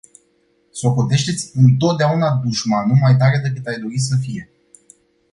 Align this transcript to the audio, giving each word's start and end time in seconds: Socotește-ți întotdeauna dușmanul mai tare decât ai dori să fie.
Socotește-ți 0.71 1.51
întotdeauna 1.57 2.39
dușmanul 2.43 2.95
mai 3.01 3.15
tare 3.17 3.37
decât 3.43 3.65
ai 3.67 3.79
dori 3.79 3.99
să 3.99 4.15
fie. 4.15 4.49